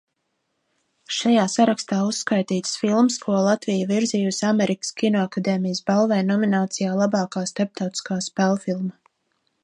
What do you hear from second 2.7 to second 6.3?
filmas, ko Latvija virzījusi Amerikas Kinoakadēmijas balvai